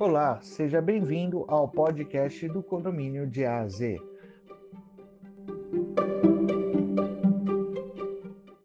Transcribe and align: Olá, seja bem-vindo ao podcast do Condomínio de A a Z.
Olá, 0.00 0.40
seja 0.40 0.80
bem-vindo 0.80 1.44
ao 1.46 1.68
podcast 1.68 2.48
do 2.48 2.62
Condomínio 2.62 3.26
de 3.26 3.44
A 3.44 3.60
a 3.60 3.68
Z. 3.68 4.00